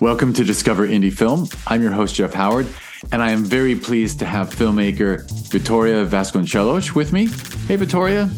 [0.00, 1.46] Welcome to Discover Indie Film.
[1.66, 2.66] I'm your host, Jeff Howard,
[3.12, 7.26] and I am very pleased to have filmmaker Vittoria Vasconcelos with me.
[7.68, 8.30] Hey, Vittoria.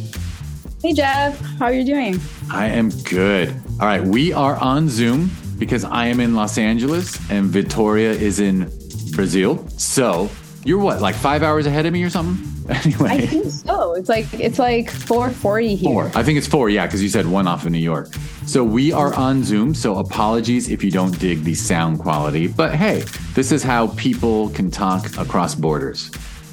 [0.83, 1.39] Hey, Jeff.
[1.61, 2.19] How are you doing?
[2.51, 3.51] I am good.
[3.79, 8.41] All right, we are on Zoom because I am in Los Angeles and Vittoria is
[8.41, 8.69] in
[9.13, 9.65] Brazil.
[9.79, 10.31] So
[10.65, 12.49] you're what, like five hours ahead of me or something?
[12.69, 13.95] Anyway, I think so.
[13.95, 15.91] It's like it's like four forty here.
[15.91, 16.13] Four.
[16.15, 16.71] I think it's four.
[16.71, 18.09] Yeah, because you said one off of New York.
[18.47, 19.75] So we are on Zoom.
[19.75, 22.49] So apologies if you don't dig the sound quality.
[22.49, 26.11] But hey, this is how people can talk across borders.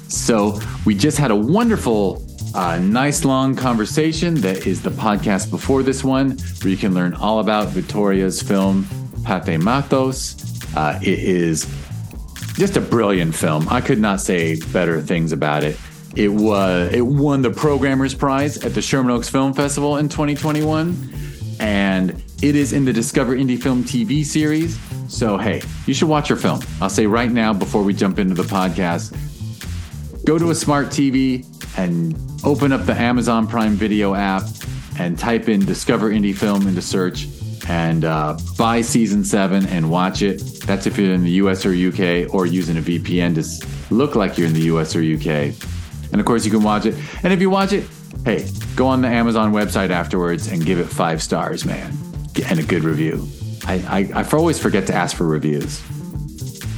[0.08, 5.82] So we just had a wonderful, uh, nice long conversation that is the podcast before
[5.82, 8.86] this one, where you can learn all about Victoria's film
[9.24, 10.36] Pate Matos.
[10.76, 11.64] Uh, it is
[12.54, 13.68] just a brilliant film.
[13.68, 15.78] I could not say better things about it.
[16.16, 20.92] It was it won the Programmers Prize at the Sherman Oaks Film Festival in 2021,
[21.60, 22.10] and
[22.42, 24.78] it is in the Discover Indie Film TV series.
[25.08, 26.60] So hey, you should watch your film.
[26.80, 29.14] I'll say right now before we jump into the podcast,
[30.24, 31.46] go to a smart TV
[31.78, 34.42] and open up the Amazon Prime Video app
[34.98, 37.28] and type in Discover Indie Film into search
[37.68, 40.40] and uh, buy season seven and watch it.
[40.64, 44.38] That's if you're in the US or UK or using a VPN to look like
[44.38, 45.54] you're in the US or UK.
[46.12, 46.94] And of course, you can watch it.
[47.22, 47.84] And if you watch it,
[48.24, 51.96] hey, go on the Amazon website afterwards and give it five stars, man,
[52.48, 53.26] and a good review.
[53.66, 55.82] I, I, I always forget to ask for reviews.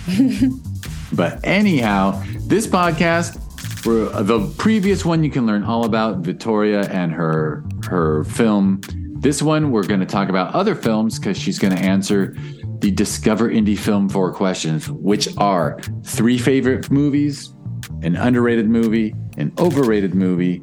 [1.12, 3.38] but anyhow, this podcast,
[3.82, 8.80] for uh, the previous one, you can learn all about Victoria and her her film.
[9.20, 12.36] This one, we're going to talk about other films because she's going to answer
[12.78, 17.54] the Discover Indie Film Four questions, which are three favorite movies,
[18.02, 20.60] an underrated movie, an overrated movie,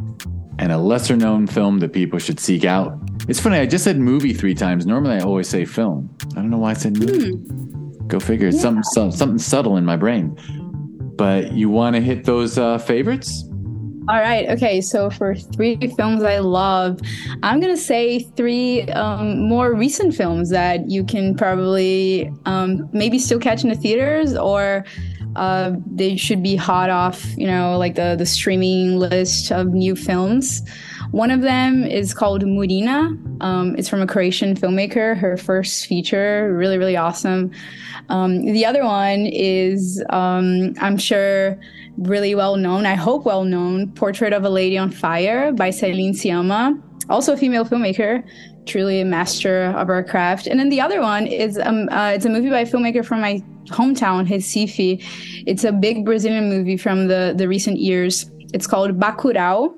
[0.59, 2.93] and a lesser known film that people should seek out.
[3.27, 4.85] It's funny, I just said movie three times.
[4.85, 6.15] Normally I always say film.
[6.31, 7.31] I don't know why I said movie.
[7.31, 8.07] Hmm.
[8.07, 8.47] Go figure.
[8.47, 8.81] It's yeah.
[8.83, 10.37] something, something subtle in my brain.
[11.15, 13.45] But you want to hit those uh, favorites?
[14.09, 14.49] All right.
[14.49, 14.81] Okay.
[14.81, 16.99] So for three films I love,
[17.43, 23.39] I'm gonna say three um, more recent films that you can probably um, maybe still
[23.39, 24.83] catch in the theaters or
[25.35, 29.95] uh, they should be hot off, you know, like the, the streaming list of new
[29.95, 30.61] films.
[31.11, 33.17] One of them is called Murina.
[33.41, 37.51] Um, it's from a Croatian filmmaker, her first feature, really, really awesome.
[38.09, 41.59] Um, the other one is, um, I'm sure,
[41.97, 46.13] really well known, I hope well known, Portrait of a Lady on Fire by Celine
[46.13, 48.23] Sciamma, also a female filmmaker
[48.65, 50.47] truly a master of our craft.
[50.47, 53.21] And then the other one is um, uh, it's a movie by a filmmaker from
[53.21, 55.03] my hometown, Recife.
[55.45, 58.29] It's a big Brazilian movie from the the recent years.
[58.53, 59.75] It's called Bacurau.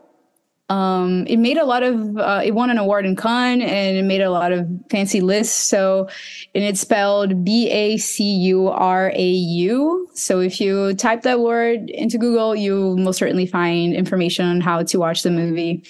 [0.70, 4.06] Um, it made a lot of uh, it won an award in Cannes and it
[4.06, 5.56] made a lot of fancy lists.
[5.56, 6.08] So,
[6.56, 10.08] and it's spelled B A C U R A U.
[10.14, 14.82] So if you type that word into Google, you'll most certainly find information on how
[14.84, 15.84] to watch the movie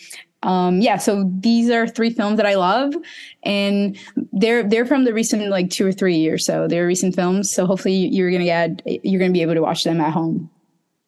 [0.44, 2.96] um, yeah, so these are three films that I love,
[3.44, 3.97] and
[4.34, 6.46] they're they're from the recent like two or three years.
[6.46, 7.52] So they're recent films.
[7.52, 10.50] So hopefully you're gonna get you're gonna be able to watch them at home.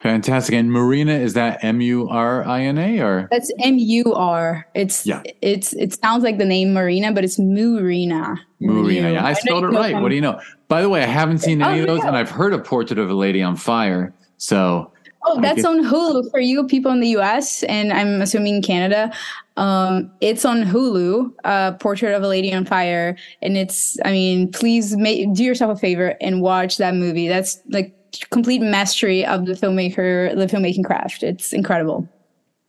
[0.01, 0.53] Fantastic.
[0.53, 4.67] And Marina, is that M U R I N A or that's M U R.
[4.75, 5.23] It's yeah.
[5.41, 8.37] It's it sounds like the name Marina, but it's Murina.
[8.61, 9.13] Murina.
[9.13, 9.99] Yeah, I spelled it right.
[9.99, 10.39] What do you know?
[10.67, 12.09] By the way, I haven't seen any oh, of those, yeah.
[12.09, 14.13] and I've heard of Portrait of a Lady on Fire.
[14.37, 14.91] So
[15.25, 19.11] Oh, that's on Hulu for you people in the US and I'm assuming Canada.
[19.55, 23.15] Um, it's on Hulu, uh, Portrait of a Lady on Fire.
[23.41, 27.27] And it's, I mean, please make, do yourself a favor and watch that movie.
[27.27, 27.95] That's like
[28.29, 31.23] complete mastery of the filmmaker, the filmmaking craft.
[31.23, 32.07] It's incredible.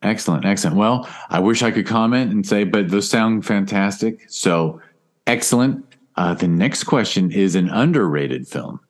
[0.03, 0.45] Excellent.
[0.45, 0.77] Excellent.
[0.77, 4.29] Well, I wish I could comment and say, but those sound fantastic.
[4.29, 4.81] So
[5.27, 5.85] excellent.
[6.17, 8.81] Uh, the next question is an underrated film.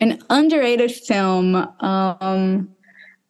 [0.00, 1.56] An underrated film.
[1.80, 2.73] Um,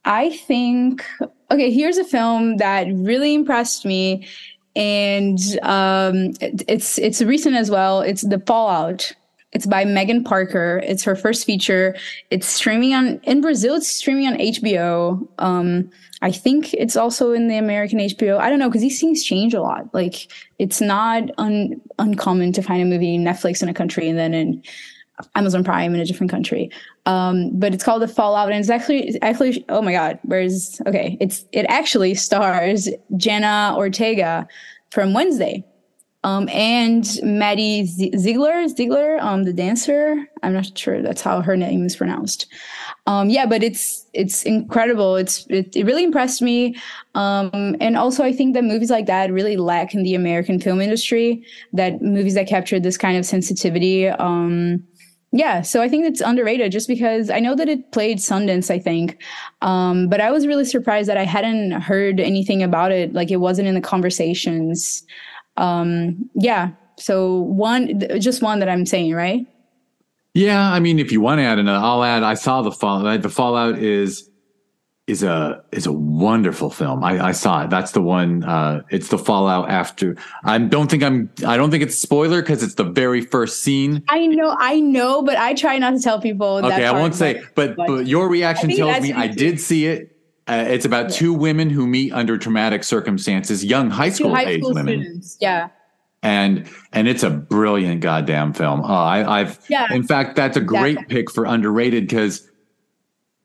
[0.05, 1.05] I think
[1.51, 4.27] okay, here's a film that really impressed me,
[4.77, 8.01] and um, it, it's it's recent as well.
[8.01, 9.13] It's The Fallout.
[9.53, 10.83] It's by Megan Parker.
[10.85, 11.97] It's her first feature.
[12.31, 13.77] It's streaming on in Brazil.
[13.77, 15.27] It's streaming on HBO.
[15.39, 15.91] Um,
[16.23, 18.39] I think it's also in the American HBO.
[18.39, 19.93] I don't know because these things change a lot.
[19.95, 20.29] Like
[20.59, 24.63] it's not un, uncommon to find a movie Netflix in a country and then in
[25.35, 26.71] Amazon Prime in a different country.
[27.07, 31.17] Um, but it's called The Fallout, and it's actually actually oh my god, where's okay?
[31.21, 34.47] It's it actually stars Jenna Ortega
[34.91, 35.65] from Wednesday,
[36.25, 40.25] um, and Maddie Ziegler Ziegler, um, the dancer.
[40.43, 42.47] I'm not sure that's how her name is pronounced.
[43.07, 45.17] Um, yeah, but it's it's incredible.
[45.17, 46.77] It's it, it really impressed me,
[47.15, 50.81] um, and also I think that movies like that really lack in the American film
[50.81, 51.45] industry.
[51.75, 54.09] That movies that capture this kind of sensitivity.
[54.09, 54.83] Um,
[55.37, 58.79] Yeah, so I think it's underrated just because I know that it played Sundance, I
[58.79, 59.21] think.
[59.63, 63.13] Um, but I was really surprised that I hadn't heard anything about it.
[63.15, 65.03] Like it wasn't in the conversations.
[65.57, 69.45] Um, yeah, so one, just one that I'm saying, right?
[70.35, 72.23] Yeah, I mean, if you want to add another, I'll add.
[72.23, 73.23] I saw the Fallout.
[73.23, 74.31] The Fallout is
[75.07, 77.05] is a is a wonderful film.
[77.05, 77.71] I, I saw it.
[77.71, 78.43] That's the one.
[78.43, 80.17] Uh, it's the Fallout after.
[80.45, 81.31] I don't think I'm.
[81.47, 84.03] I don't think it's spoiler because it's the very first scene.
[84.09, 86.65] I know, I know, but I try not to tell people.
[86.65, 87.43] Okay, I won't say.
[87.55, 90.11] But but your reaction tells me I did see it.
[90.47, 91.17] Uh, it's about yeah.
[91.17, 95.01] two women who meet under traumatic circumstances, young high school high age school women.
[95.03, 95.39] Students.
[95.41, 95.69] Yeah
[96.23, 98.81] and and it's a brilliant goddamn film.
[98.83, 101.17] Oh, I, have yeah, in fact, that's a great exactly.
[101.17, 102.51] pick for underrated because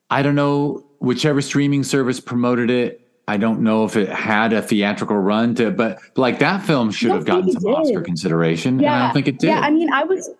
[0.08, 3.06] I don't know whichever streaming service promoted it.
[3.26, 7.10] I don't know if it had a theatrical run to, but like that film should
[7.10, 7.72] have gotten some did.
[7.72, 8.80] Oscar consideration.
[8.80, 9.48] Yeah, I don't think it did.
[9.48, 10.30] Yeah, I mean, I was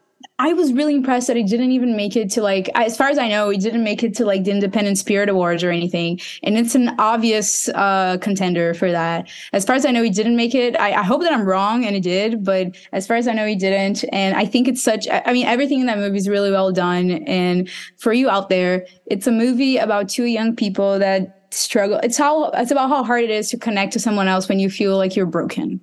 [0.41, 3.19] I was really impressed that it didn't even make it to like, as far as
[3.19, 6.19] I know, it didn't make it to like the Independent Spirit Awards or anything.
[6.43, 9.29] And it's an obvious uh, contender for that.
[9.53, 10.81] As far as I know, he didn't make it.
[10.81, 13.47] I, I, hope that I'm wrong and it did, but as far as I know,
[13.47, 14.03] he didn't.
[14.15, 17.11] And I think it's such, I mean, everything in that movie is really well done.
[17.27, 22.01] And for you out there, it's a movie about two young people that struggle.
[22.03, 24.71] It's how, it's about how hard it is to connect to someone else when you
[24.71, 25.83] feel like you're broken.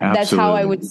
[0.00, 0.18] Absolutely.
[0.18, 0.82] That's how I would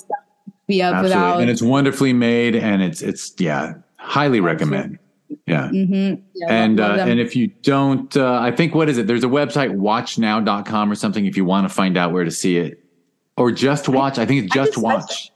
[0.67, 1.15] be up Absolutely.
[1.15, 1.41] without.
[1.41, 4.99] And it's wonderfully made, and it's it's yeah, highly recommend.
[5.47, 5.69] Yeah.
[5.73, 6.21] Mm-hmm.
[6.35, 9.07] yeah and uh, and if you don't, uh, I think what is it?
[9.07, 12.57] There's a website watchnow.com or something if you want to find out where to see
[12.57, 12.83] it,
[13.37, 14.17] or just watch.
[14.17, 15.31] I, I think it's just, just watch.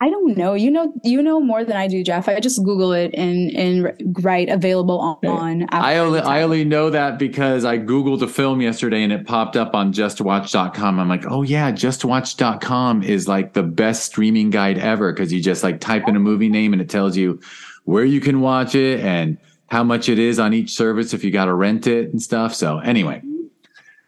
[0.00, 0.54] I don't know.
[0.54, 2.28] You know, you know more than I do, Jeff.
[2.28, 5.26] I just Google it and and write available on.
[5.26, 9.26] on I only I only know that because I googled a film yesterday and it
[9.26, 11.00] popped up on JustWatch.com.
[11.00, 15.64] I'm like, oh yeah, JustWatch.com is like the best streaming guide ever because you just
[15.64, 17.40] like type in a movie name and it tells you
[17.84, 19.36] where you can watch it and
[19.66, 22.54] how much it is on each service if you got to rent it and stuff.
[22.54, 23.20] So anyway,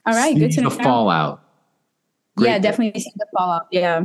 [0.06, 0.70] all right, good to know.
[0.70, 1.42] The Fallout.
[2.36, 3.66] Great yeah, definitely see the Fallout.
[3.72, 4.04] Yeah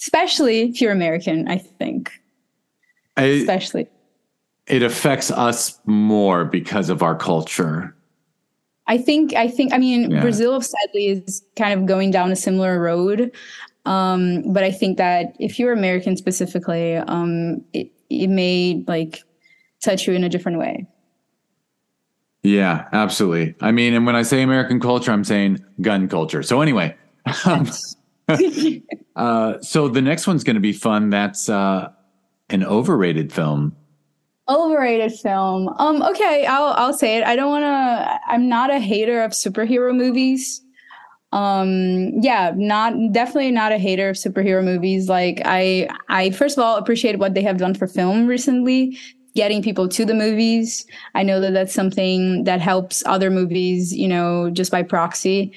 [0.00, 2.12] especially if you're American, I think.
[3.16, 3.86] I, especially.
[4.66, 7.94] It affects us more because of our culture.
[8.86, 10.20] I think, I think, I mean, yeah.
[10.20, 13.30] Brazil sadly is kind of going down a similar road.
[13.86, 19.22] Um, but I think that if you're American specifically, um, it, it may like
[19.80, 20.86] touch you in a different way.
[22.42, 23.54] Yeah, absolutely.
[23.60, 26.42] I mean, and when I say American culture, I'm saying gun culture.
[26.42, 26.96] So anyway,
[27.44, 27.68] um,
[29.16, 31.10] uh, so the next one's going to be fun.
[31.10, 31.90] That's uh,
[32.48, 33.76] an overrated film.
[34.48, 35.68] Overrated film.
[35.78, 36.02] Um.
[36.02, 37.24] Okay, I'll I'll say it.
[37.24, 38.20] I don't want to.
[38.26, 40.60] I'm not a hater of superhero movies.
[41.32, 42.10] Um.
[42.20, 42.52] Yeah.
[42.56, 45.08] Not definitely not a hater of superhero movies.
[45.08, 48.98] Like I I first of all appreciate what they have done for film recently
[49.34, 50.86] getting people to the movies.
[51.14, 55.52] I know that that's something that helps other movies, you know, just by proxy.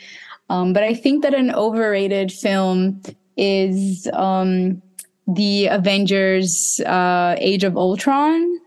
[0.53, 3.01] Um, but I think that an overrated film
[3.37, 4.83] is um,
[5.25, 8.59] the Avengers uh, Age of Ultron.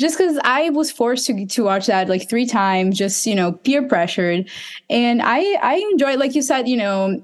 [0.00, 3.52] Just because I was forced to to watch that like three times, just you know,
[3.52, 4.48] peer pressured,
[4.90, 7.22] and I I enjoy like you said, you know,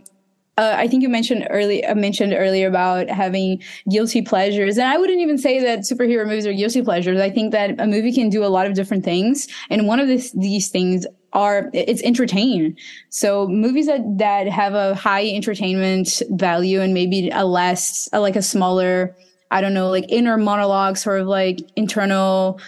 [0.57, 4.97] uh, I think you mentioned early uh, mentioned earlier about having guilty pleasures, and I
[4.97, 7.21] wouldn't even say that superhero movies are guilty pleasures.
[7.21, 10.07] I think that a movie can do a lot of different things, and one of
[10.07, 12.77] this, these things are it's entertain.
[13.11, 18.37] So movies that that have a high entertainment value and maybe a less a, like
[18.37, 19.15] a smaller,
[19.51, 22.61] I don't know, like inner monologue, sort of like internal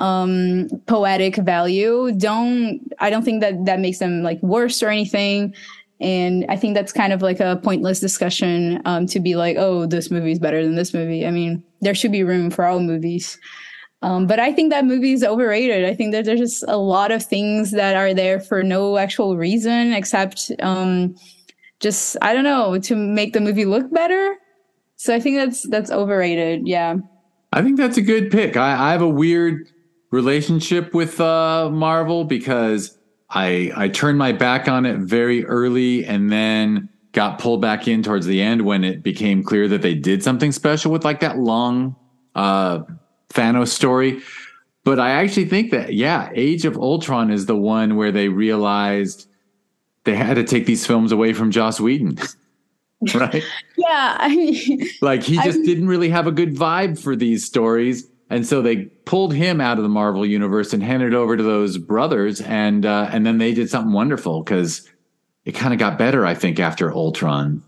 [0.00, 5.54] um poetic value don't i don't think that that makes them like worse or anything
[6.00, 9.86] and I think that's kind of like a pointless discussion um, to be like, oh,
[9.86, 11.26] this movie is better than this movie.
[11.26, 13.38] I mean, there should be room for all movies.
[14.04, 15.86] Um, but I think that movie is overrated.
[15.86, 19.38] I think that there's just a lot of things that are there for no actual
[19.38, 21.16] reason except um,
[21.80, 24.36] just, I don't know, to make the movie look better.
[24.96, 26.68] So I think that's that's overrated.
[26.68, 26.96] Yeah.
[27.54, 28.58] I think that's a good pick.
[28.58, 29.70] I, I have a weird
[30.10, 32.98] relationship with uh, Marvel because
[33.30, 38.02] I I turned my back on it very early and then got pulled back in
[38.02, 41.38] towards the end when it became clear that they did something special with like that
[41.38, 41.96] long
[42.34, 42.82] uh
[43.34, 44.20] Thanos story.
[44.84, 49.28] But I actually think that yeah, Age of Ultron is the one where they realized
[50.04, 52.18] they had to take these films away from Joss Whedon.
[53.14, 53.42] right?
[53.76, 57.44] yeah, I mean, like he just I didn't really have a good vibe for these
[57.44, 61.36] stories and so they pulled him out of the Marvel universe and handed it over
[61.36, 64.90] to those brothers, and uh, and then they did something wonderful because
[65.44, 67.62] it kind of got better, I think, after Ultron.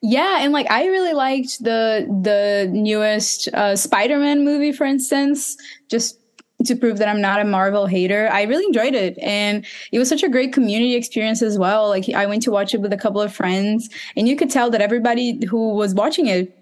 [0.00, 5.56] Yeah, and like I really liked the the newest uh, Spider-Man movie, for instance.
[5.88, 6.18] Just
[6.66, 8.28] to prove that I'm not a Marvel hater.
[8.32, 9.18] I really enjoyed it.
[9.18, 11.88] And it was such a great community experience as well.
[11.88, 14.70] Like I went to watch it with a couple of friends and you could tell
[14.70, 16.56] that everybody who was watching it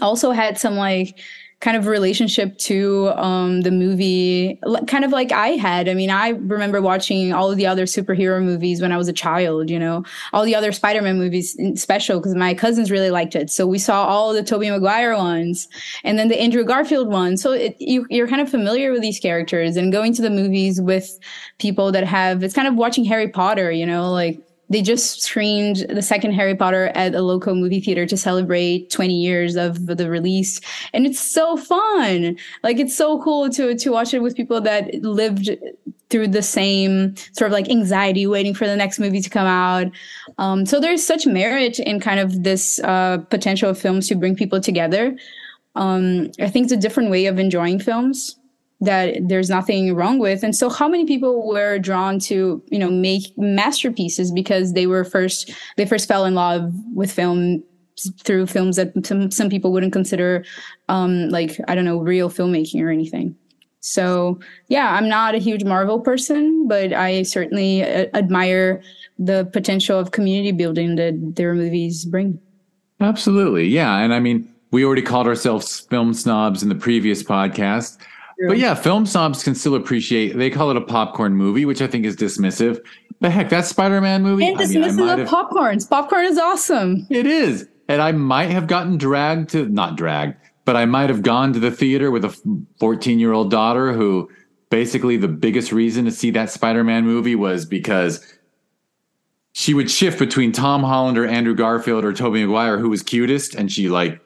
[0.00, 1.20] also had some like
[1.60, 5.88] kind of relationship to um, the movie, kind of like I had.
[5.88, 9.12] I mean, I remember watching all of the other superhero movies when I was a
[9.12, 13.34] child, you know, all the other Spider Man movies, special because my cousins really liked
[13.34, 13.50] it.
[13.50, 15.68] So we saw all the Tobey Maguire ones
[16.02, 17.40] and then the Andrew Garfield ones.
[17.40, 20.80] So it, you, you're kind of familiar with these characters and going to the movies
[20.80, 21.18] with
[21.58, 24.38] people that have, it's kind of watching Harry Potter, you know, like
[24.70, 29.14] they just screened the second Harry Potter at a local movie theater to celebrate 20
[29.14, 30.60] years of the release.
[30.92, 32.36] And it's so fun.
[32.62, 35.50] Like it's so cool to to watch it with people that lived
[36.10, 39.90] through the same sort of like anxiety waiting for the next movie to come out.
[40.38, 44.36] Um, so there's such merit in kind of this uh, potential of films to bring
[44.36, 45.16] people together.
[45.74, 48.36] Um, I think it's a different way of enjoying films
[48.80, 50.42] that there's nothing wrong with.
[50.42, 55.04] And so how many people were drawn to, you know, make masterpieces because they were
[55.04, 57.62] first, they first fell in love with film
[58.24, 60.44] through films that some, some people wouldn't consider,
[60.88, 63.36] um, like, I don't know, real filmmaking or anything.
[63.80, 68.82] So yeah, I'm not a huge Marvel person, but I certainly uh, admire
[69.18, 72.40] the potential of community building that their movies bring.
[73.00, 73.68] Absolutely.
[73.68, 73.98] Yeah.
[73.98, 77.98] And I mean, we already called ourselves film snobs in the previous podcast.
[78.48, 80.36] But yeah, film snobs can still appreciate.
[80.36, 82.78] They call it a popcorn movie, which I think is dismissive.
[83.20, 84.46] But heck, that Spider-Man movie.
[84.46, 85.88] And dismissive mean, of popcorns.
[85.88, 87.06] Popcorn is awesome.
[87.10, 91.22] It is, and I might have gotten dragged to not dragged, but I might have
[91.22, 92.28] gone to the theater with a
[92.80, 94.28] 14-year-old daughter who
[94.68, 98.34] basically the biggest reason to see that Spider-Man movie was because
[99.52, 103.54] she would shift between Tom Holland or Andrew Garfield or Tobey Maguire, who was cutest,
[103.54, 104.20] and she like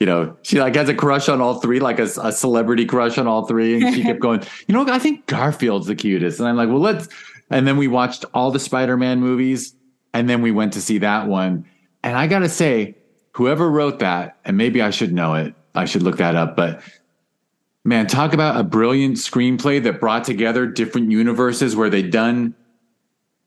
[0.00, 3.16] you know, she like has a crush on all three, like a, a celebrity crush
[3.16, 3.80] on all three.
[3.80, 6.40] And she kept going, you know, I think Garfield's the cutest.
[6.40, 7.08] And I'm like, well, let's.
[7.50, 9.74] And then we watched all the Spider Man movies.
[10.12, 11.66] And then we went to see that one.
[12.02, 12.96] And I got to say,
[13.32, 16.56] whoever wrote that, and maybe I should know it, I should look that up.
[16.56, 16.82] But
[17.84, 22.54] man, talk about a brilliant screenplay that brought together different universes where they done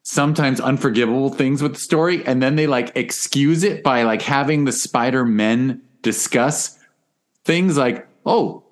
[0.04, 2.26] sometimes unforgivable things with the story.
[2.26, 6.80] And then they like excuse it by like having the Spider Men discuss
[7.44, 8.64] things like, oh,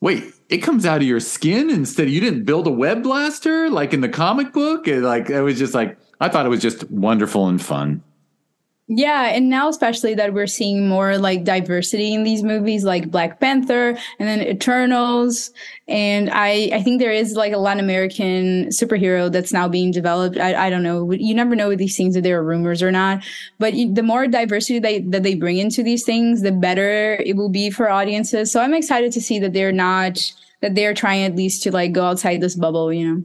[0.00, 2.10] wait, it comes out of your skin instead.
[2.10, 4.88] You didn't build a web blaster like in the comic book.
[4.88, 8.02] It, like it was just like I thought it was just wonderful and fun.
[8.92, 13.38] Yeah, and now especially that we're seeing more like diversity in these movies, like Black
[13.38, 15.52] Panther and then Eternals,
[15.86, 20.38] and I I think there is like a Latin American superhero that's now being developed.
[20.38, 21.12] I I don't know.
[21.12, 23.22] You never know with these things if there are rumors or not.
[23.60, 27.48] But the more diversity they, that they bring into these things, the better it will
[27.48, 28.50] be for audiences.
[28.50, 30.18] So I'm excited to see that they're not
[30.62, 32.92] that they're trying at least to like go outside this bubble.
[32.92, 33.24] You know.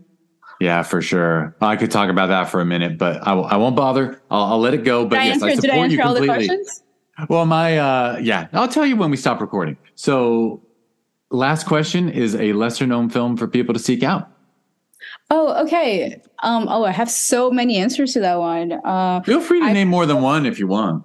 [0.59, 1.55] Yeah, for sure.
[1.61, 4.21] I could talk about that for a minute, but I w- I won't bother.
[4.31, 5.05] I'll, I'll, let it go.
[5.05, 6.59] But did yes, I, answer, I support you completely.
[7.29, 9.77] Well, my uh, yeah, I'll tell you when we stop recording.
[9.95, 10.61] So,
[11.29, 14.29] last question is a lesser known film for people to seek out.
[15.29, 16.21] Oh, okay.
[16.43, 18.73] Um, oh, I have so many answers to that one.
[18.83, 21.03] Uh, Feel free to I, name more than one if you want.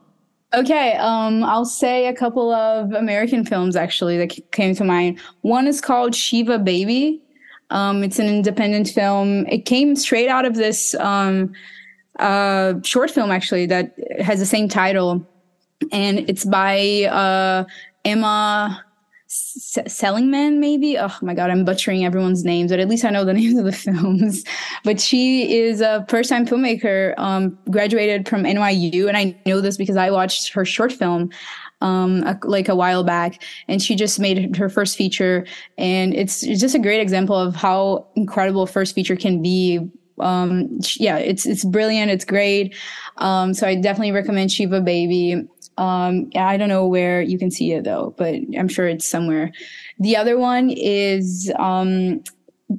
[0.52, 5.21] Okay, um, I'll say a couple of American films actually that came to mind.
[5.42, 7.23] One is called Shiva Baby.
[7.71, 9.47] Um, it's an independent film.
[9.47, 11.53] It came straight out of this um,
[12.19, 15.27] uh, short film, actually, that has the same title.
[15.93, 17.65] And it's by uh,
[18.05, 18.85] Emma
[19.31, 20.99] S- Seligman, maybe.
[20.99, 23.65] Oh my God, I'm butchering everyone's names, but at least I know the names of
[23.65, 24.45] the films.
[24.85, 29.07] But she is a first time filmmaker, um, graduated from NYU.
[29.07, 31.31] And I know this because I watched her short film
[31.80, 35.46] um, a, like a while back, and she just made her first feature,
[35.78, 39.80] and it's, it's just a great example of how incredible first feature can be.
[40.18, 42.76] Um, yeah, it's it's brilliant, it's great.
[43.16, 45.49] Um, so I definitely recommend Shiva Baby.
[45.78, 49.50] Um, I don't know where you can see it though, but I'm sure it's somewhere.
[49.99, 52.22] The other one is um,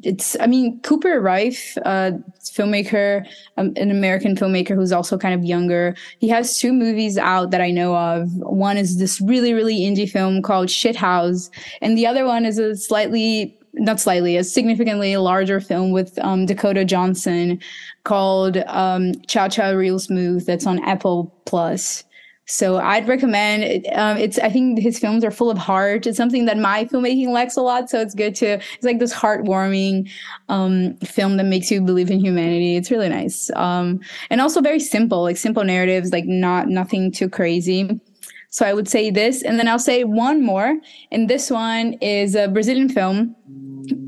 [0.04, 3.26] it's i mean cooper raiff uh filmmaker
[3.58, 7.62] um, an american filmmaker who's also kind of younger he has two movies out that
[7.62, 8.30] i know of.
[8.38, 11.50] One is this really really indie film called shithouse
[11.82, 16.46] and the other one is a slightly not slightly a significantly larger film with um,
[16.46, 17.60] dakota johnson
[18.04, 22.04] called um, cha cha real smooth that's on apple plus
[22.51, 23.88] So I'd recommend.
[23.93, 26.05] Um, it's I think his films are full of heart.
[26.05, 27.89] It's something that my filmmaking lacks a lot.
[27.89, 30.12] So it's good to it's like this heartwarming
[30.50, 32.75] um, film that makes you believe in humanity.
[32.75, 33.50] It's really nice.
[33.55, 38.01] Um, and also very simple, like simple narratives, like not nothing too crazy.
[38.50, 40.77] So I would say this, and then I'll say one more.
[41.10, 43.34] And this one is a Brazilian film,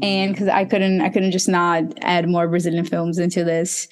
[0.02, 3.88] and because I couldn't, I couldn't just not add more Brazilian films into this.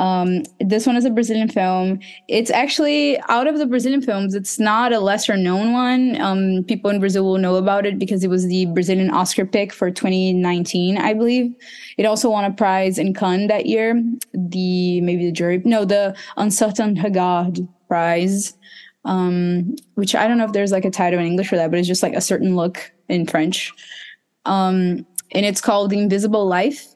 [0.00, 2.00] Um, this one is a Brazilian film.
[2.26, 4.34] It's actually out of the Brazilian films.
[4.34, 6.20] It's not a lesser known one.
[6.20, 9.72] Um, people in Brazil will know about it because it was the Brazilian Oscar pick
[9.72, 11.54] for 2019, I believe.
[11.98, 14.02] It also won a prize in Cannes that year.
[14.32, 18.54] The maybe the jury, no, the Un Certain Regard prize
[19.04, 21.78] um, which I don't know if there's like a title in English for that, but
[21.78, 23.72] it's just like a certain look in French.
[24.44, 26.86] Um, and it's called The Invisible Life.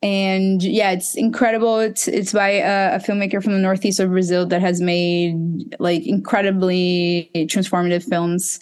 [0.00, 1.80] And yeah, it's incredible.
[1.80, 6.06] It's it's by a, a, filmmaker from the northeast of Brazil that has made like
[6.06, 8.60] incredibly transformative films.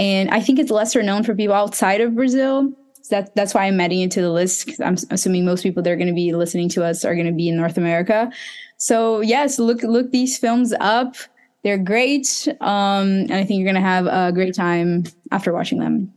[0.00, 2.72] And I think it's lesser known for people outside of Brazil.
[3.02, 5.82] So that, that's why I'm adding it to the list because I'm assuming most people
[5.82, 8.32] that are going to be listening to us are going to be in North America.
[8.76, 11.14] So yes, look look these films up.
[11.62, 12.48] They're great.
[12.60, 16.12] Um, and I think you're going to have a great time after watching them.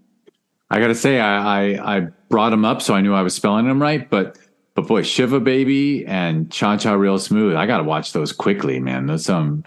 [0.70, 3.34] I got to say, I, I, I, brought them up so I knew I was
[3.34, 4.10] spelling them right.
[4.10, 4.38] But,
[4.78, 8.80] but boy, Shiva Baby and Cha Cha Real Smooth, I got to watch those quickly,
[8.80, 9.08] man.
[9.08, 9.64] Those, um,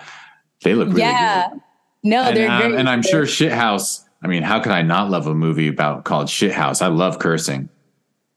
[0.62, 1.49] they look really yeah.
[1.49, 1.61] good.
[2.05, 2.75] No, and, they're um, great.
[2.76, 4.05] And I'm sure Shithouse.
[4.23, 6.81] I mean, how could I not love a movie about called Shithouse?
[6.81, 7.69] I love cursing.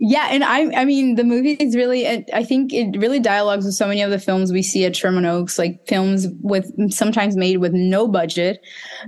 [0.05, 3.75] Yeah, and I I mean the movie is really I think it really dialogues with
[3.75, 7.59] so many of the films we see at Sherman Oaks, like films with sometimes made
[7.59, 8.61] with no budget.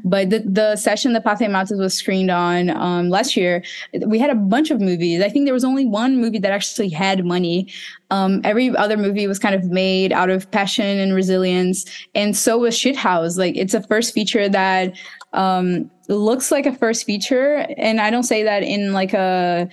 [0.06, 3.62] But the the session that Pathe Matos was screened on um, last year,
[4.08, 5.22] we had a bunch of movies.
[5.22, 7.70] I think there was only one movie that actually had money.
[8.10, 11.84] Um, every other movie was kind of made out of passion and resilience,
[12.16, 13.38] and so was Shithouse.
[13.38, 14.94] Like it's a first feature that
[15.34, 19.68] um, looks like a first feature, and I don't say that in like a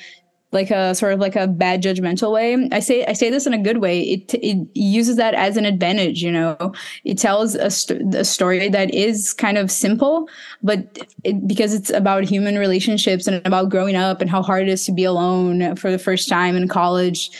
[0.52, 2.68] like a sort of like a bad judgmental way.
[2.70, 4.00] I say I say this in a good way.
[4.00, 6.22] It it uses that as an advantage.
[6.22, 6.72] You know,
[7.04, 10.28] it tells a, st- a story that is kind of simple,
[10.62, 14.68] but it, because it's about human relationships and about growing up and how hard it
[14.68, 17.30] is to be alone for the first time in college.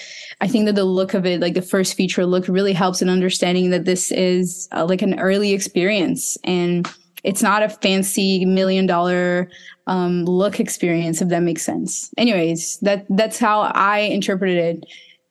[0.40, 3.09] I think that the look of it, like the first feature look, really helps in
[3.09, 6.88] understanding that this is uh, like an early experience and
[7.25, 9.48] it's not a fancy million dollar
[9.87, 12.12] um, look experience, if that makes sense.
[12.16, 14.87] Anyways, that that's how I interpreted it.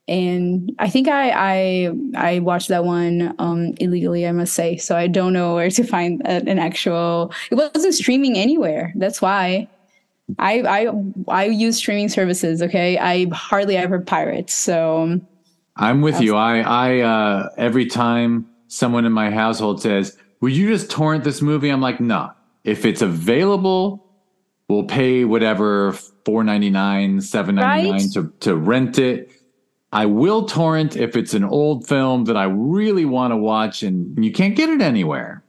[0.07, 4.77] And I think I I, I watched that one um, illegally, I must say.
[4.77, 7.31] So I don't know where to find an actual.
[7.49, 8.93] It wasn't streaming anywhere.
[8.95, 9.67] That's why.
[10.39, 10.87] I I
[11.27, 12.61] I use streaming services.
[12.61, 14.49] Okay, I hardly ever pirate.
[14.49, 15.19] So
[15.75, 16.35] I'm with you.
[16.35, 21.41] I I uh, every time someone in my household says, "Would you just torrent this
[21.41, 22.15] movie?" I'm like, "No.
[22.15, 22.31] Nah.
[22.63, 24.10] If it's available
[24.71, 25.91] we'll pay whatever
[26.25, 28.11] four ninety nine, seven ninety nine right?
[28.13, 29.31] to to rent it.
[29.93, 34.23] I will torrent if it's an old film that I really want to watch, and
[34.23, 35.43] you can't get it anywhere.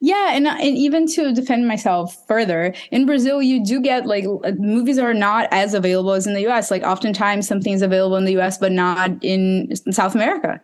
[0.00, 4.52] Yeah, and, and even to defend myself further, in Brazil, you do get like uh,
[4.58, 6.70] movies are not as available as in the US.
[6.70, 10.60] Like oftentimes something's available in the US, but not in South America.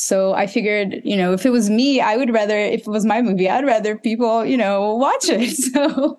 [0.00, 3.04] So I figured, you know, if it was me, I would rather, if it was
[3.04, 5.58] my movie, I'd rather people, you know, watch it.
[5.58, 6.16] So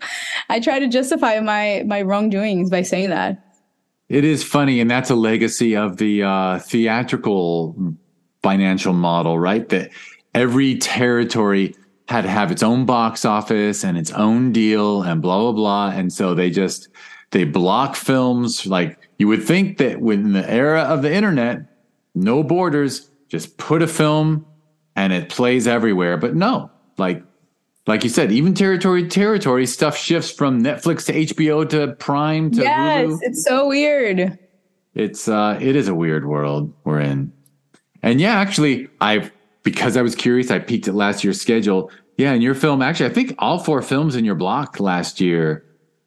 [0.49, 3.41] I try to justify my, my wrongdoings by saying that.
[4.09, 4.81] It is funny.
[4.81, 7.95] And that's a legacy of the uh, theatrical
[8.43, 9.67] financial model, right?
[9.69, 9.91] That
[10.35, 11.73] every territory
[12.09, 15.89] had to have its own box office and its own deal and blah, blah, blah.
[15.91, 16.89] And so they just,
[17.31, 18.65] they block films.
[18.65, 21.61] Like you would think that in the era of the internet,
[22.13, 24.45] no borders, just put a film
[24.95, 26.17] and it plays everywhere.
[26.17, 27.23] But no, like
[27.87, 32.61] like you said, even territory territory stuff shifts from Netflix to HBO to Prime to
[32.61, 33.19] yes, Hulu.
[33.21, 34.37] it's so weird.
[34.95, 37.31] It's uh, it is a weird world we're in.
[38.01, 39.31] And yeah, actually, I
[39.63, 41.91] because I was curious, I peeked at last year's schedule.
[42.17, 45.63] Yeah, and your film actually, I think all four films in your block last year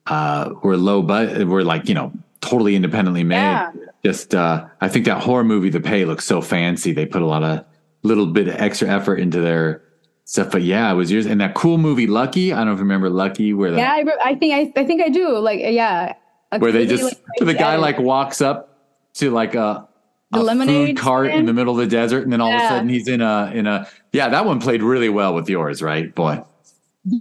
[0.06, 3.36] uh, were low, but were like you know totally independently made.
[3.36, 3.72] Yeah
[4.04, 6.92] just uh, I think that horror movie, The Pay, looks so fancy.
[6.92, 7.64] They put a lot of
[8.02, 9.82] little bit of extra effort into their
[10.24, 10.50] stuff.
[10.50, 11.26] But yeah, it was yours.
[11.26, 12.52] And that cool movie, Lucky.
[12.52, 14.84] I don't know if you remember Lucky, where the, yeah, I, I think I, I
[14.84, 15.38] think I do.
[15.38, 16.14] Like yeah,
[16.58, 18.78] where they just like, the guy like walks up
[19.14, 19.86] to like a,
[20.32, 21.40] a food cart stand?
[21.40, 22.56] in the middle of the desert, and then all yeah.
[22.56, 24.28] of a sudden he's in a in a yeah.
[24.28, 26.42] That one played really well with yours, right, boy?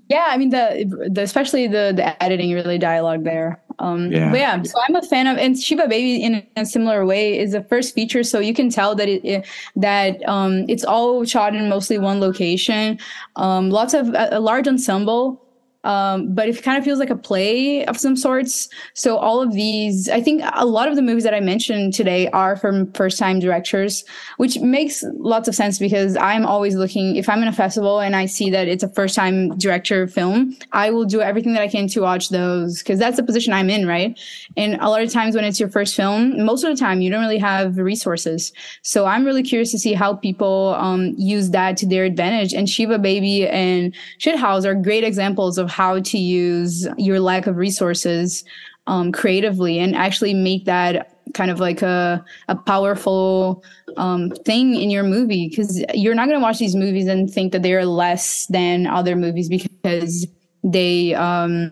[0.10, 3.62] Yeah, I mean the, the especially the the editing really dialogue there.
[3.82, 4.30] Um, yeah.
[4.30, 7.54] But yeah, so I'm a fan of, and Shiva Baby in a similar way is
[7.54, 11.56] the first feature, so you can tell that it, it that um, it's all shot
[11.56, 13.00] in mostly one location.
[13.36, 15.42] Um, lots of a, a large ensemble
[15.84, 18.70] um, but it kind of feels like a play of some sorts.
[18.94, 22.28] So all of these, I think a lot of the movies that I mentioned today
[22.30, 24.04] are from first time directors,
[24.38, 28.16] which makes lots of sense because I'm always looking, if I'm in a festival and
[28.16, 31.68] I see that it's a first time director film, I will do everything that I
[31.68, 34.20] can to watch those because that's the position I'm in, right?
[34.58, 37.10] And a lot of times when it's your first film, most of the time you
[37.10, 38.54] don't really have resources.
[38.84, 42.54] So I'm really curious to see how people um, use that to their advantage.
[42.54, 47.58] And Shiva Baby and Shithouse are great examples of how to use your lack of
[47.58, 48.44] resources
[48.88, 53.64] um, creatively and actually make that kind of like a, a powerful
[53.98, 55.48] um, thing in your movie.
[55.48, 59.16] Because you're not going to watch these movies and think that they're less than other
[59.16, 60.28] movies because
[60.64, 61.72] they um,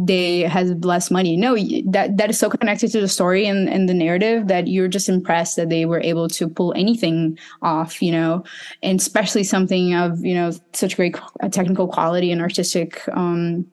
[0.00, 1.36] they has less money.
[1.36, 1.54] No,
[1.86, 5.08] that that is so connected to the story and, and the narrative that you're just
[5.08, 8.42] impressed that they were able to pull anything off, you know,
[8.82, 11.16] and especially something of, you know, such great
[11.50, 13.66] technical quality and artistic um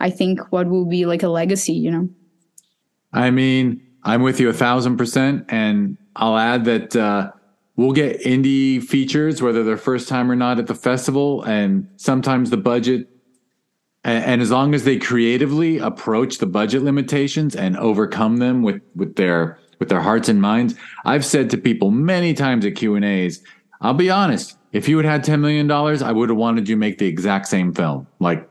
[0.00, 2.08] I think what will be like a legacy, you know.
[3.12, 5.44] I mean, I'm with you a thousand percent.
[5.48, 7.32] And I'll add that uh
[7.76, 12.50] we'll get indie features, whether they're first time or not at the festival, and sometimes
[12.50, 13.08] the budget
[14.04, 18.80] and, and as long as they creatively approach the budget limitations and overcome them with
[18.94, 22.94] with their with their hearts and minds, I've said to people many times at Q
[22.94, 23.42] and A's,
[23.80, 24.56] I'll be honest.
[24.72, 27.46] If you had had ten million dollars, I would have wanted you make the exact
[27.46, 28.06] same film.
[28.18, 28.48] Like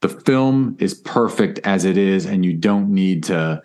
[0.00, 3.62] the film is perfect as it is, and you don't need to.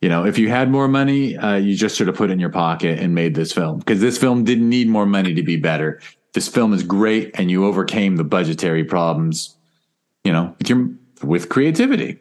[0.00, 2.38] You know, if you had more money, uh, you just should have put it in
[2.38, 5.56] your pocket and made this film because this film didn't need more money to be
[5.56, 6.00] better.
[6.34, 9.57] This film is great, and you overcame the budgetary problems
[10.28, 12.18] you know, with with creativity.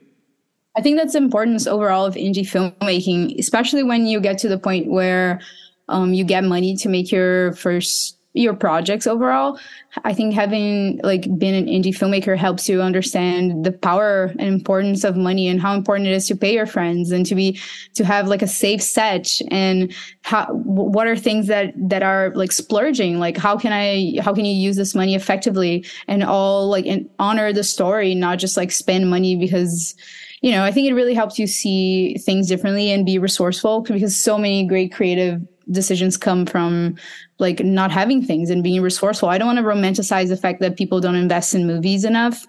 [0.78, 4.58] I think that's the importance overall of indie filmmaking, especially when you get to the
[4.58, 5.42] point where
[5.90, 9.60] um, you get money to make your first your projects overall.
[10.04, 15.04] I think having like been an indie filmmaker helps you understand the power and importance
[15.04, 17.60] of money and how important it is to pay your friends and to be
[17.96, 22.52] to have like a safe set and how what are things that that are like
[22.52, 26.86] splurging like how can I how can you use this money effectively and all like
[26.86, 29.96] and honor the story not just like spend money because
[30.42, 34.16] you know I think it really helps you see things differently and be resourceful because
[34.16, 36.96] so many great creative decisions come from
[37.40, 39.30] like not having things and being resourceful.
[39.30, 42.46] I don't want to romanticize the fact that people don't invest in movies enough,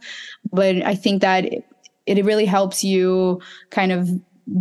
[0.53, 1.47] but I think that
[2.07, 4.09] it, really helps you kind of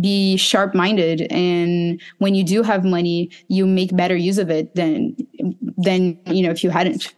[0.00, 4.74] be sharp minded and when you do have money you make better use of it
[4.74, 5.16] than
[5.78, 7.14] than you know if you hadn't.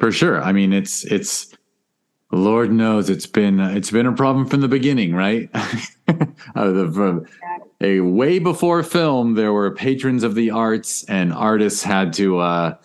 [0.00, 0.42] For sure.
[0.42, 1.54] I mean it's it's
[2.32, 5.48] lord knows it's been it's been a problem from the beginning right?
[6.54, 7.26] The, from,
[7.80, 12.76] a way before film, there were patrons of the arts, and artists had to uh,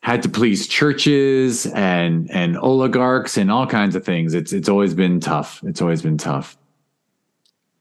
[0.00, 4.34] had to please churches and and oligarchs and all kinds of things.
[4.34, 5.62] It's it's always been tough.
[5.64, 6.56] It's always been tough.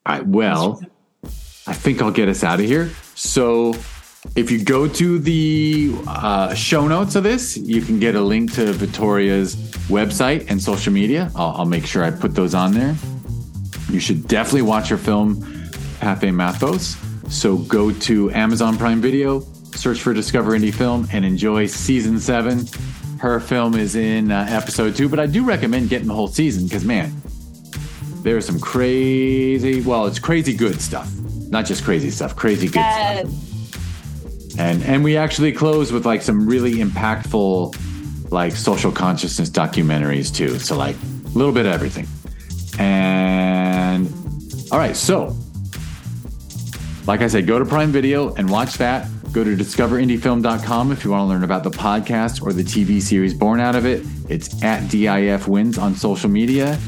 [0.08, 0.26] Right.
[0.26, 0.82] Well,
[1.68, 2.90] I think I'll get us out of here.
[3.16, 3.76] So.
[4.36, 8.54] If you go to the uh, show notes of this, you can get a link
[8.54, 9.56] to Victoria's
[9.88, 11.32] website and social media.
[11.36, 12.96] I'll, I'll make sure I put those on there.
[13.88, 15.65] You should definitely watch her film
[16.06, 16.96] Pathé Mathos.
[17.32, 19.40] So go to Amazon Prime Video,
[19.74, 22.68] search for Discover Indie Film, and enjoy season seven.
[23.18, 26.66] Her film is in uh, episode two, but I do recommend getting the whole season
[26.66, 27.12] because, man,
[28.22, 31.12] there's some crazy, well, it's crazy good stuff.
[31.50, 33.28] Not just crazy stuff, crazy good yes.
[33.28, 34.60] stuff.
[34.60, 40.60] And, and we actually close with like some really impactful, like social consciousness documentaries too.
[40.60, 42.06] So, like, a little bit of everything.
[42.78, 44.08] And
[44.72, 45.36] all right, so
[47.08, 49.08] like I said, go to Prime Video and watch that.
[49.32, 53.34] Go to discoverindiefilm.com if you want to learn about the podcast or the TV series
[53.34, 54.04] born out of it.
[54.30, 56.80] It's at DIF Wins on social media.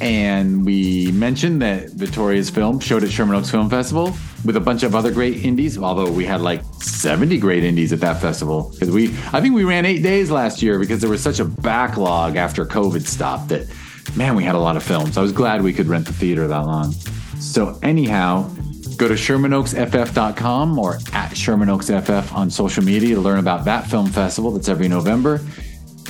[0.00, 4.82] And we mentioned that Victoria's film showed at Sherman Oaks Film Festival with a bunch
[4.82, 8.70] of other great indies, although we had like 70 great indies at that festival.
[8.72, 11.44] Because we I think we ran eight days last year because there was such a
[11.44, 13.68] backlog after COVID stopped that
[14.16, 15.18] man, we had a lot of films.
[15.18, 16.92] I was glad we could rent the theater that long.
[17.40, 18.50] So anyhow,
[18.98, 24.50] Go to ShermanOaksFF.com or at ShermanOaksFF on social media to learn about that film festival
[24.50, 25.40] that's every November.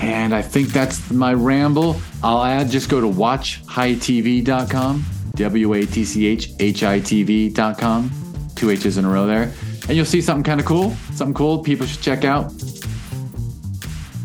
[0.00, 2.00] And I think that's my ramble.
[2.22, 5.04] I'll add just go to watchhitv.com
[5.36, 8.10] W A T C H H I T V.com.
[8.56, 9.52] Two H's in a row there.
[9.88, 12.50] And you'll see something kind of cool, something cool people should check out.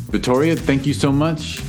[0.10, 1.62] Victoria, thank you so much.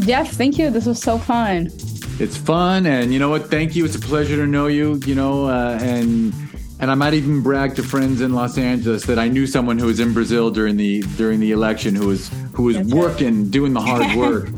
[0.00, 0.70] Jeff, thank you.
[0.70, 1.70] This was so fun.
[2.18, 3.50] It's fun, and you know what?
[3.50, 3.84] Thank you.
[3.84, 5.00] It's a pleasure to know you.
[5.04, 6.32] You know, uh, and
[6.80, 9.86] and I might even brag to friends in Los Angeles that I knew someone who
[9.86, 13.72] was in Brazil during the during the election who was who was That's working, doing
[13.72, 14.48] the hard work,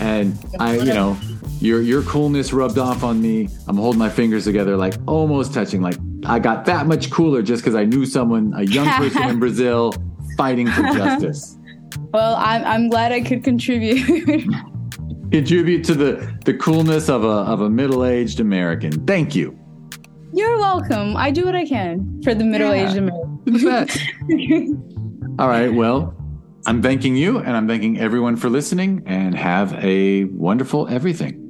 [0.00, 1.18] and I, you know,
[1.60, 3.48] your your coolness rubbed off on me.
[3.68, 5.82] I'm holding my fingers together, like almost touching.
[5.82, 9.38] Like I got that much cooler just because I knew someone, a young person in
[9.40, 9.94] Brazil,
[10.36, 11.58] fighting for justice.
[12.12, 14.04] Well, I'm I'm glad I could contribute.
[15.30, 19.04] contribute to the the coolness of a of a middle aged American.
[19.06, 19.58] Thank you.
[20.32, 21.16] You're welcome.
[21.16, 23.86] I do what I can for the middle aged yeah.
[24.28, 25.36] American.
[25.38, 25.72] All right.
[25.72, 26.14] Well,
[26.66, 31.43] I'm thanking you and I'm thanking everyone for listening and have a wonderful everything.